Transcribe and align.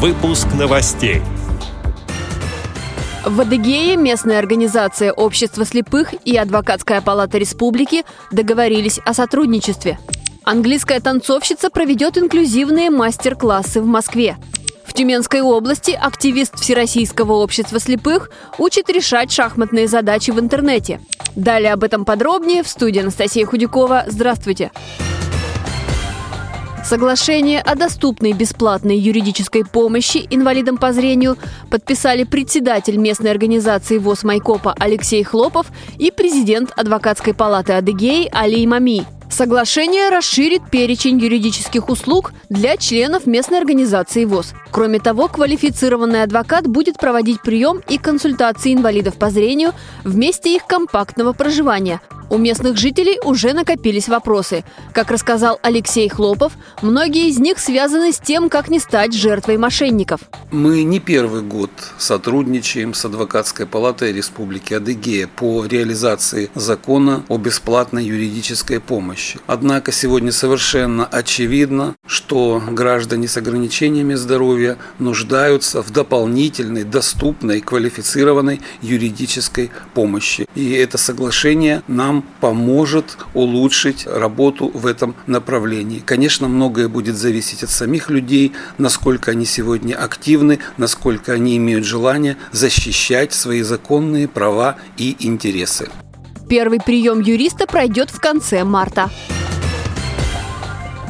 Выпуск 0.00 0.46
новостей. 0.56 1.22
В 3.26 3.40
Адыгее 3.40 3.96
местная 3.96 4.38
организация 4.38 5.12
Общества 5.12 5.64
слепых 5.64 6.14
и 6.24 6.36
Адвокатская 6.36 7.00
палата 7.00 7.36
республики 7.36 8.04
договорились 8.30 9.00
о 9.04 9.12
сотрудничестве. 9.12 9.98
Английская 10.44 11.00
танцовщица 11.00 11.68
проведет 11.68 12.16
инклюзивные 12.16 12.90
мастер-классы 12.90 13.80
в 13.80 13.86
Москве. 13.86 14.36
В 14.84 14.92
Тюменской 14.92 15.40
области 15.40 15.90
активист 15.90 16.60
Всероссийского 16.60 17.32
общества 17.32 17.80
слепых 17.80 18.30
учит 18.56 18.88
решать 18.90 19.32
шахматные 19.32 19.88
задачи 19.88 20.30
в 20.30 20.38
интернете. 20.38 21.00
Далее 21.34 21.72
об 21.72 21.82
этом 21.82 22.04
подробнее 22.04 22.62
в 22.62 22.68
студии 22.68 23.00
Анастасия 23.00 23.44
Худякова. 23.44 24.04
Здравствуйте! 24.06 24.70
Соглашение 26.88 27.60
о 27.60 27.74
доступной 27.74 28.32
бесплатной 28.32 28.96
юридической 28.96 29.62
помощи 29.62 30.26
инвалидам 30.30 30.78
по 30.78 30.94
зрению 30.94 31.36
подписали 31.68 32.24
председатель 32.24 32.96
местной 32.96 33.30
организации 33.30 33.98
ВОЗ 33.98 34.24
Майкопа 34.24 34.74
Алексей 34.78 35.22
Хлопов 35.22 35.66
и 35.98 36.10
президент 36.10 36.72
адвокатской 36.76 37.34
палаты 37.34 37.74
Адыгеи 37.74 38.30
Алий 38.34 38.66
Мами. 38.66 39.04
Соглашение 39.30 40.08
расширит 40.08 40.62
перечень 40.70 41.18
юридических 41.18 41.90
услуг 41.90 42.32
для 42.48 42.78
членов 42.78 43.26
местной 43.26 43.58
организации 43.58 44.24
ВОЗ. 44.24 44.54
Кроме 44.70 44.98
того, 44.98 45.28
квалифицированный 45.28 46.22
адвокат 46.22 46.66
будет 46.66 46.96
проводить 46.96 47.42
прием 47.42 47.82
и 47.86 47.98
консультации 47.98 48.72
инвалидов 48.72 49.18
по 49.18 49.28
зрению 49.28 49.72
в 50.04 50.16
месте 50.16 50.56
их 50.56 50.64
компактного 50.64 51.34
проживания, 51.34 52.00
у 52.30 52.38
местных 52.38 52.76
жителей 52.76 53.18
уже 53.24 53.52
накопились 53.52 54.08
вопросы. 54.08 54.64
Как 54.92 55.10
рассказал 55.10 55.58
Алексей 55.62 56.08
Хлопов, 56.08 56.52
многие 56.82 57.28
из 57.28 57.38
них 57.38 57.58
связаны 57.58 58.12
с 58.12 58.18
тем, 58.18 58.48
как 58.48 58.68
не 58.68 58.78
стать 58.78 59.14
жертвой 59.14 59.56
мошенников. 59.56 60.20
Мы 60.50 60.82
не 60.82 61.00
первый 61.00 61.42
год 61.42 61.70
сотрудничаем 61.98 62.94
с 62.94 63.04
Адвокатской 63.04 63.66
палатой 63.66 64.12
Республики 64.12 64.74
Адыгея 64.74 65.28
по 65.28 65.64
реализации 65.66 66.50
закона 66.54 67.24
о 67.28 67.38
бесплатной 67.38 68.04
юридической 68.04 68.80
помощи. 68.80 69.38
Однако 69.46 69.92
сегодня 69.92 70.32
совершенно 70.32 71.06
очевидно, 71.06 71.94
что 72.06 72.62
граждане 72.70 73.28
с 73.28 73.36
ограничениями 73.36 74.14
здоровья 74.14 74.78
нуждаются 74.98 75.82
в 75.82 75.90
дополнительной, 75.90 76.84
доступной, 76.84 77.60
квалифицированной 77.60 78.60
юридической 78.82 79.70
помощи. 79.94 80.46
И 80.54 80.72
это 80.72 80.98
соглашение 80.98 81.82
нам 82.18 82.24
поможет 82.40 83.16
улучшить 83.34 84.06
работу 84.06 84.70
в 84.74 84.86
этом 84.86 85.14
направлении. 85.26 86.02
Конечно, 86.04 86.48
многое 86.48 86.88
будет 86.88 87.16
зависеть 87.16 87.62
от 87.62 87.70
самих 87.70 88.10
людей, 88.10 88.52
насколько 88.78 89.30
они 89.30 89.44
сегодня 89.44 89.94
активны, 89.94 90.58
насколько 90.76 91.32
они 91.32 91.56
имеют 91.56 91.84
желание 91.84 92.36
защищать 92.52 93.32
свои 93.32 93.62
законные 93.62 94.28
права 94.28 94.76
и 94.96 95.16
интересы. 95.20 95.90
Первый 96.48 96.80
прием 96.80 97.20
юриста 97.20 97.66
пройдет 97.66 98.10
в 98.10 98.20
конце 98.20 98.64
марта. 98.64 99.10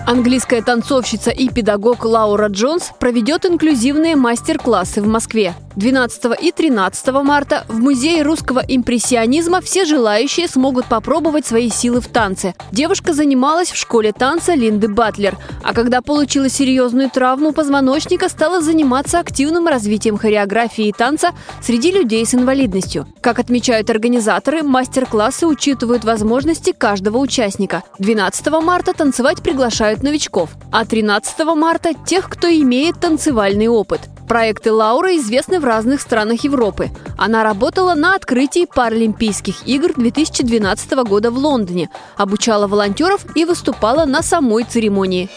Английская 0.06 0.62
танцовщица 0.62 1.30
и 1.30 1.48
педагог 1.48 2.04
Лаура 2.04 2.48
Джонс 2.48 2.90
проведет 2.98 3.44
инклюзивные 3.44 4.16
мастер-классы 4.16 5.02
в 5.02 5.06
Москве. 5.06 5.54
12 5.78 6.42
и 6.42 6.50
13 6.50 7.06
марта 7.22 7.64
в 7.68 7.78
Музее 7.78 8.22
русского 8.22 8.60
импрессионизма 8.66 9.60
все 9.60 9.84
желающие 9.84 10.48
смогут 10.48 10.86
попробовать 10.86 11.46
свои 11.46 11.70
силы 11.70 12.00
в 12.00 12.08
танце. 12.08 12.56
Девушка 12.72 13.12
занималась 13.12 13.70
в 13.70 13.76
школе 13.76 14.12
танца 14.12 14.54
Линды 14.54 14.88
Батлер, 14.88 15.36
а 15.62 15.72
когда 15.72 16.02
получила 16.02 16.48
серьезную 16.48 17.10
травму 17.10 17.52
позвоночника, 17.52 18.28
стала 18.28 18.60
заниматься 18.60 19.20
активным 19.20 19.68
развитием 19.68 20.18
хореографии 20.18 20.88
и 20.88 20.92
танца 20.92 21.30
среди 21.62 21.92
людей 21.92 22.26
с 22.26 22.34
инвалидностью. 22.34 23.06
Как 23.20 23.38
отмечают 23.38 23.88
организаторы, 23.88 24.64
мастер-классы 24.64 25.46
учитывают 25.46 26.02
возможности 26.02 26.72
каждого 26.72 27.18
участника. 27.18 27.84
12 28.00 28.48
марта 28.64 28.94
танцевать 28.94 29.44
приглашают 29.44 30.02
новичков, 30.02 30.50
а 30.72 30.84
13 30.84 31.38
марта– 31.54 31.90
тех, 32.04 32.28
кто 32.28 32.48
имеет 32.48 32.98
танцевальный 32.98 33.68
опыт. 33.68 34.00
Проекты 34.28 34.72
Лауры 34.72 35.16
известны 35.16 35.58
в 35.58 35.64
разных 35.64 36.02
странах 36.02 36.44
Европы. 36.44 36.90
Она 37.16 37.42
работала 37.42 37.94
на 37.94 38.14
открытии 38.14 38.66
Паралимпийских 38.66 39.66
игр 39.66 39.94
2012 39.96 40.92
года 41.08 41.30
в 41.30 41.38
Лондоне, 41.38 41.88
обучала 42.18 42.66
волонтеров 42.66 43.24
и 43.34 43.46
выступала 43.46 44.04
на 44.04 44.22
самой 44.22 44.64
церемонии. 44.64 45.30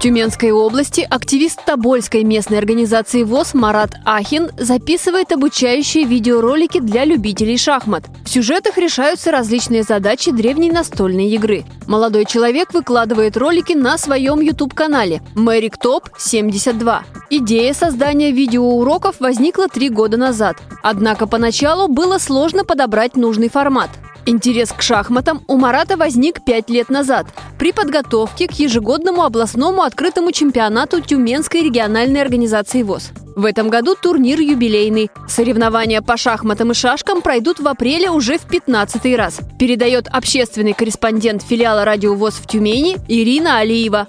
Тюменской 0.00 0.50
области 0.50 1.02
активист 1.02 1.62
Тобольской 1.66 2.24
местной 2.24 2.56
организации 2.56 3.22
ВОЗ 3.22 3.52
Марат 3.52 3.90
Ахин 4.06 4.48
записывает 4.56 5.30
обучающие 5.30 6.04
видеоролики 6.04 6.80
для 6.80 7.04
любителей 7.04 7.58
шахмат. 7.58 8.04
В 8.24 8.30
сюжетах 8.30 8.78
решаются 8.78 9.30
различные 9.30 9.82
задачи 9.82 10.30
древней 10.30 10.70
настольной 10.70 11.28
игры. 11.32 11.64
Молодой 11.86 12.24
человек 12.24 12.72
выкладывает 12.72 13.36
ролики 13.36 13.74
на 13.74 13.98
своем 13.98 14.40
YouTube-канале 14.40 15.20
Мэрик 15.34 15.76
Топ 15.76 16.08
72. 16.16 17.04
Идея 17.28 17.74
создания 17.74 18.32
видеоуроков 18.32 19.20
возникла 19.20 19.68
три 19.68 19.90
года 19.90 20.16
назад. 20.16 20.56
Однако 20.82 21.26
поначалу 21.26 21.88
было 21.88 22.16
сложно 22.16 22.64
подобрать 22.64 23.16
нужный 23.16 23.50
формат. 23.50 23.90
Интерес 24.26 24.72
к 24.72 24.82
шахматам 24.82 25.42
у 25.48 25.56
Марата 25.56 25.96
возник 25.96 26.44
пять 26.44 26.70
лет 26.70 26.90
назад 26.90 27.26
при 27.58 27.72
подготовке 27.72 28.46
к 28.48 28.52
ежегодному 28.52 29.22
областному 29.22 29.82
открытому 29.82 30.32
чемпионату 30.32 31.00
Тюменской 31.00 31.62
региональной 31.62 32.20
организации 32.20 32.82
ВОЗ. 32.82 33.12
В 33.36 33.44
этом 33.44 33.70
году 33.70 33.94
турнир 33.94 34.40
юбилейный. 34.40 35.10
Соревнования 35.28 36.02
по 36.02 36.16
шахматам 36.16 36.72
и 36.72 36.74
шашкам 36.74 37.22
пройдут 37.22 37.60
в 37.60 37.68
апреле 37.68 38.10
уже 38.10 38.38
в 38.38 38.42
15 38.42 39.16
раз. 39.16 39.40
Передает 39.58 40.08
общественный 40.08 40.74
корреспондент 40.74 41.42
филиала 41.42 41.84
«Радио 41.84 42.14
ВОЗ» 42.14 42.34
в 42.34 42.46
Тюмени 42.46 42.98
Ирина 43.08 43.58
Алиева. 43.58 44.08